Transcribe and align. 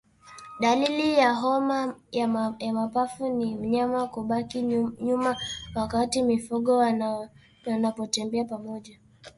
Dalili 0.59 1.13
ya 1.13 1.33
homa 1.33 1.95
ya 2.59 2.73
mapafu 2.73 3.29
ni 3.29 3.55
mnyama 3.55 4.07
kubaki 4.07 4.61
nyuma 5.01 5.37
wakati 5.75 6.21
mifugo 6.21 6.77
wanapotembea 7.65 8.43
pamoja 8.45 8.99